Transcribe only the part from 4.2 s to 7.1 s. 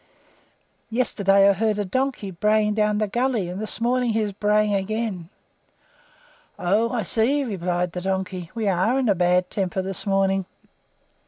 is braying again." "Oh! I